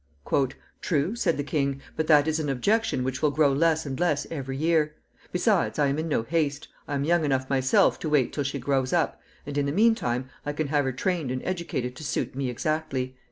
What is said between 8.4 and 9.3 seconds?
she grows up,